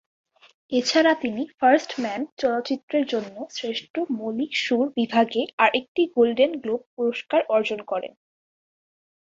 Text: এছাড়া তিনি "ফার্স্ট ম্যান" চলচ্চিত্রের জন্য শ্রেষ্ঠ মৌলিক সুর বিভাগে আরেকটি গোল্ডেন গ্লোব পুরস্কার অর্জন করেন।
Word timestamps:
এছাড়া 0.71 1.13
তিনি 1.21 1.41
"ফার্স্ট 1.59 1.91
ম্যান" 1.99 2.21
চলচ্চিত্রের 2.41 3.05
জন্য 3.05 3.35
শ্রেষ্ঠ 3.55 3.93
মৌলিক 4.17 4.51
সুর 4.63 4.85
বিভাগে 4.97 5.41
আরেকটি 5.57 6.01
গোল্ডেন 6.15 6.51
গ্লোব 6.61 6.81
পুরস্কার 6.95 7.41
অর্জন 7.55 7.79
করেন। 7.91 8.13